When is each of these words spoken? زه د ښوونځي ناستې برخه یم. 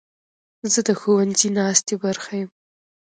زه 0.71 0.79
د 0.87 0.89
ښوونځي 0.99 1.49
ناستې 1.57 1.95
برخه 2.03 2.31
یم. 2.39 2.49